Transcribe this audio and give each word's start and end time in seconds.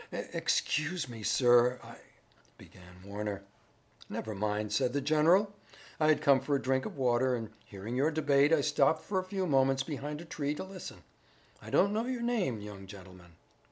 "Excuse 0.11 1.07
me, 1.07 1.21
sir, 1.21 1.79
I" 1.83 1.95
began 2.57 3.03
Warner. 3.05 3.43
"Never 4.09 4.33
mind," 4.33 4.73
said 4.73 4.93
the 4.93 4.99
general. 4.99 5.53
"I 5.99 6.07
had 6.07 6.23
come 6.23 6.39
for 6.39 6.55
a 6.55 6.59
drink 6.59 6.87
of 6.87 6.97
water, 6.97 7.35
and 7.35 7.51
hearing 7.65 7.95
your 7.95 8.09
debate 8.09 8.51
I 8.51 8.61
stopped 8.61 9.03
for 9.05 9.19
a 9.19 9.23
few 9.23 9.45
moments 9.45 9.83
behind 9.83 10.19
a 10.19 10.25
tree 10.25 10.55
to 10.55 10.63
listen. 10.63 11.03
I 11.61 11.69
don't 11.69 11.93
know 11.93 12.07
your 12.07 12.23
name, 12.23 12.61
young 12.61 12.87
gentleman." 12.87 13.33